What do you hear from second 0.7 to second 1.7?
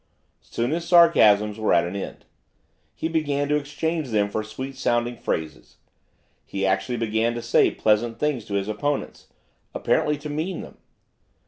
his sarcasms